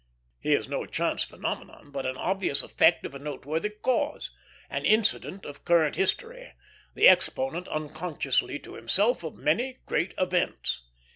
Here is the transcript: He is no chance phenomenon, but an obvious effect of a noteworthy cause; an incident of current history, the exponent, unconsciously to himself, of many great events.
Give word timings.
He 0.39 0.53
is 0.53 0.67
no 0.67 0.87
chance 0.87 1.21
phenomenon, 1.25 1.91
but 1.91 2.07
an 2.07 2.17
obvious 2.17 2.63
effect 2.63 3.05
of 3.05 3.13
a 3.13 3.19
noteworthy 3.19 3.69
cause; 3.69 4.31
an 4.67 4.83
incident 4.83 5.45
of 5.45 5.63
current 5.63 5.95
history, 5.95 6.53
the 6.95 7.07
exponent, 7.07 7.67
unconsciously 7.67 8.57
to 8.57 8.73
himself, 8.73 9.23
of 9.23 9.35
many 9.35 9.77
great 9.85 10.15
events. 10.17 10.89